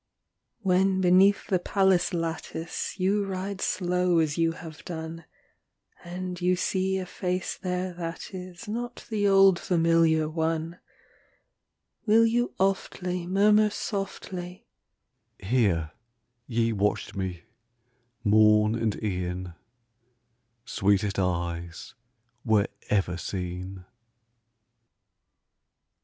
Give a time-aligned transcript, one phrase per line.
[0.01, 0.59] XII.
[0.63, 5.25] When beneath the palace lattice You ride slow as you have done,
[6.03, 10.79] And you see a face there that is Not the old familiar one,
[12.07, 14.65] Will you oftly Murmur softly,
[15.39, 15.91] "Here
[16.47, 17.43] ye watched me
[18.23, 19.53] morn and e'en,
[20.65, 21.93] Sweetest eyes
[22.43, 23.85] were ever seen!"